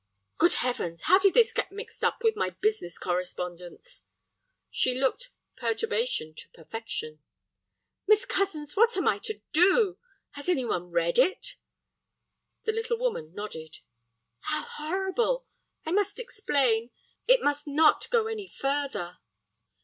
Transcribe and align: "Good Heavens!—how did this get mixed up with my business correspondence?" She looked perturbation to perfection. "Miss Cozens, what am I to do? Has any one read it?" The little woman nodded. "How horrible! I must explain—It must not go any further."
"Good 0.39 0.55
Heavens!—how 0.55 1.19
did 1.19 1.35
this 1.35 1.53
get 1.53 1.71
mixed 1.71 2.03
up 2.03 2.23
with 2.23 2.35
my 2.35 2.49
business 2.49 2.97
correspondence?" 2.97 4.07
She 4.71 4.95
looked 4.95 5.29
perturbation 5.57 6.33
to 6.37 6.49
perfection. 6.55 7.19
"Miss 8.07 8.25
Cozens, 8.25 8.75
what 8.75 8.97
am 8.97 9.07
I 9.07 9.19
to 9.19 9.43
do? 9.51 9.99
Has 10.31 10.49
any 10.49 10.65
one 10.65 10.89
read 10.89 11.19
it?" 11.19 11.55
The 12.63 12.71
little 12.71 12.97
woman 12.97 13.35
nodded. 13.35 13.77
"How 14.39 14.63
horrible! 14.63 15.45
I 15.85 15.91
must 15.91 16.17
explain—It 16.17 17.43
must 17.43 17.67
not 17.67 18.09
go 18.09 18.25
any 18.25 18.47
further." 18.47 19.19